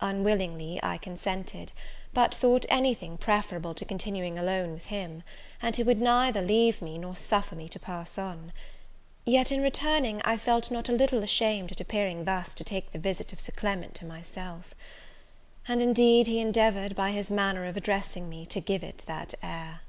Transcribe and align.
Unwillingly, 0.00 0.80
I 0.82 0.98
consented, 0.98 1.70
but 2.12 2.34
thought 2.34 2.66
any 2.68 2.94
thing 2.94 3.16
preferable 3.16 3.74
to 3.74 3.84
continuing 3.84 4.36
alone 4.36 4.72
with 4.72 4.86
him; 4.86 5.22
and 5.62 5.76
he 5.76 5.84
would 5.84 6.00
neither 6.00 6.42
leave 6.42 6.82
me, 6.82 6.98
nor 6.98 7.14
suffer 7.14 7.54
me 7.54 7.68
to 7.68 7.78
pass 7.78 8.18
on. 8.18 8.52
Yet, 9.24 9.52
in 9.52 9.62
returning, 9.62 10.20
I 10.24 10.36
felt 10.36 10.72
not 10.72 10.88
a 10.88 10.92
little 10.92 11.22
ashamed 11.22 11.70
at 11.70 11.80
appearing 11.80 12.24
thus 12.24 12.54
to 12.54 12.64
take 12.64 12.90
the 12.90 12.98
visit 12.98 13.32
of 13.32 13.38
Sir 13.38 13.52
Clement 13.54 13.94
to 13.94 14.04
myself. 14.04 14.74
And, 15.68 15.80
indeed, 15.80 16.26
he 16.26 16.40
endeavoured, 16.40 16.96
by 16.96 17.12
his 17.12 17.30
manner 17.30 17.64
of 17.64 17.76
addressing 17.76 18.28
me, 18.28 18.46
to 18.46 18.60
give 18.60 18.82
it 18.82 19.04
that 19.06 19.32
air. 19.44 19.82